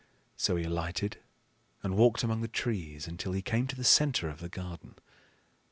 So 0.35 0.55
he 0.55 0.63
alighted 0.63 1.17
and 1.83 1.95
walked 1.95 2.23
among 2.23 2.41
the 2.41 2.47
trees 2.47 3.07
until 3.07 3.33
he 3.33 3.43
came 3.43 3.67
to 3.67 3.75
the 3.75 3.83
center 3.83 4.29
of 4.29 4.39
the 4.39 4.49
garden. 4.49 4.95